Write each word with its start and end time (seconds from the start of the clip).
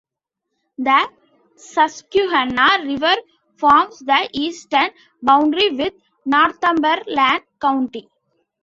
The 0.79 1.11
Susquehanna 1.57 2.83
River 2.85 3.13
forms 3.57 3.99
the 3.99 4.27
eastern 4.33 4.89
boundary 5.21 5.69
with 5.75 5.93
Northumberland 6.25 7.43
County. 7.61 8.09